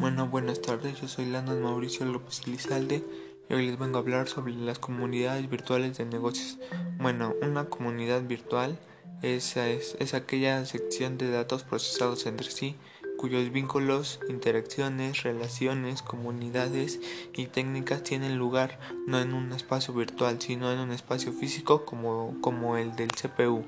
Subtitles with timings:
[0.00, 3.02] Bueno, buenas tardes, yo soy Landon Mauricio López Elizalde
[3.50, 6.56] y hoy les vengo a hablar sobre las comunidades virtuales de negocios.
[6.98, 8.78] Bueno, una comunidad virtual
[9.22, 12.76] es, es, es aquella sección de datos procesados entre sí
[13.16, 17.00] cuyos vínculos, interacciones, relaciones, comunidades
[17.34, 18.78] y técnicas tienen lugar
[19.08, 23.64] no en un espacio virtual, sino en un espacio físico como, como el del CPU.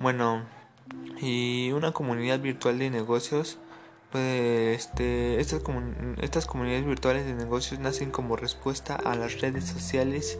[0.00, 0.42] Bueno,
[1.20, 3.58] y una comunidad virtual de negocios
[4.12, 5.62] pues este, estas,
[6.20, 10.38] estas comunidades virtuales de negocios nacen como respuesta a las redes sociales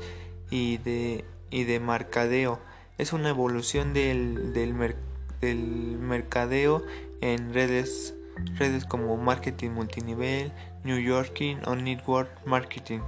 [0.50, 2.60] y de, y de mercadeo.
[2.98, 4.74] Es una evolución del, del,
[5.40, 5.58] del
[5.98, 6.84] mercadeo
[7.22, 8.14] en redes,
[8.58, 10.52] redes como marketing multinivel,
[10.84, 13.00] New Yorking o network marketing.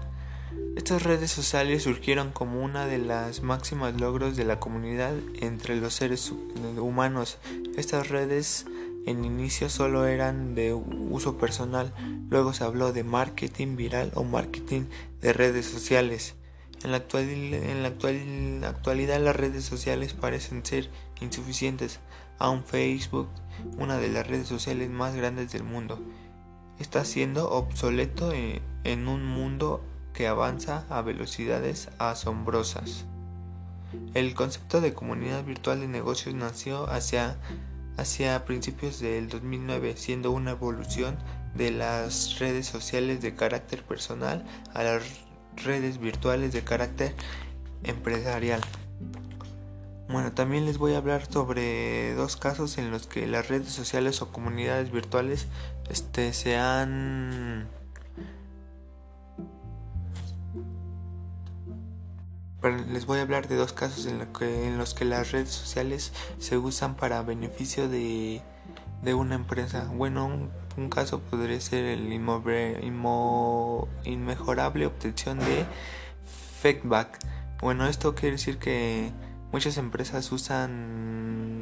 [0.77, 5.95] Estas redes sociales surgieron como una de las máximas logros de la comunidad entre los
[5.95, 6.33] seres
[6.79, 7.39] humanos.
[7.77, 8.67] Estas redes
[9.07, 11.93] en inicio solo eran de uso personal,
[12.31, 14.83] luego se habló de marketing viral o marketing
[15.21, 16.37] de redes sociales.
[16.83, 22.01] En la, en actualidad las redes sociales parecen ser insuficientes.
[22.39, 23.29] Aún Facebook,
[23.79, 25.99] una de las redes sociales más grandes del mundo,
[26.79, 29.83] está siendo obsoleto en un mundo
[30.13, 33.05] que avanza a velocidades asombrosas.
[34.15, 37.37] El concepto de comunidad virtual de negocios nació hacia
[37.97, 41.17] hacia principios del 2009, siendo una evolución
[41.55, 45.03] de las redes sociales de carácter personal a las
[45.57, 47.15] redes virtuales de carácter
[47.85, 48.61] empresarial.
[50.09, 54.21] Bueno, también les voy a hablar sobre dos casos en los que las redes sociales
[54.21, 55.47] o comunidades virtuales
[55.89, 57.69] este, se han
[62.71, 64.19] les voy a hablar de dos casos en,
[64.79, 68.43] los que las redes sociales se usan para beneficio de,
[69.05, 69.91] una empresa.
[69.95, 72.13] Bueno, un, caso podría ser el
[74.05, 75.67] inmejorable obtención de
[76.61, 77.19] feedback.
[77.61, 79.13] Bueno, esto quiere decir que
[79.53, 81.54] muchas empresas usan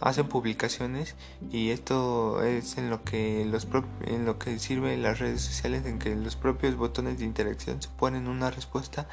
[0.00, 1.14] hacen publicaciones
[1.50, 3.66] y esto es en lo que los
[4.04, 8.28] en lo que sirve las redes sociales en que los propios botones de interacción suponen
[8.28, 9.08] una respuesta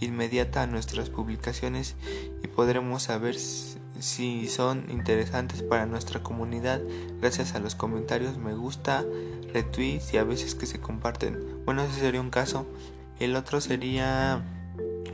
[0.00, 1.96] inmediata a nuestras publicaciones
[2.42, 6.80] y podremos saber si son interesantes para nuestra comunidad
[7.20, 9.04] gracias a los comentarios me gusta
[9.52, 11.64] retweets y a veces que se comparten.
[11.64, 12.66] Bueno ese sería un caso.
[13.18, 14.44] El otro sería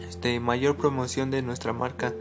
[0.08, 2.14] este mayor promoción de nuestra marca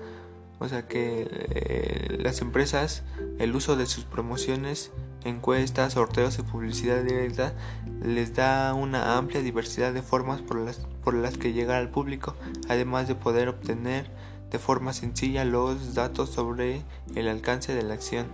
[0.59, 3.03] o sea que eh, las empresas,
[3.39, 4.91] el uso de sus promociones,
[5.25, 7.53] encuestas, sorteos y publicidad directa
[8.01, 12.35] les da una amplia diversidad de formas por las, por las que llegar al público,
[12.67, 14.09] además de poder obtener
[14.51, 16.83] de forma sencilla los datos sobre
[17.15, 18.27] el alcance de la acción.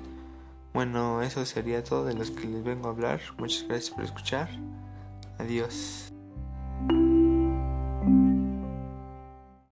[0.73, 3.21] Bueno, eso sería todo de los que les vengo a hablar.
[3.37, 4.49] Muchas gracias por escuchar.
[5.39, 6.11] Adiós.